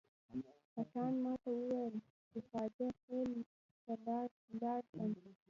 پټان 0.73 1.13
ماته 1.23 1.49
وویل 1.57 1.95
چې 2.29 2.37
خواجه 2.47 2.87
خیل 3.01 3.31
ته 3.85 3.93
ولاړ 4.51 4.81
شم. 4.93 5.11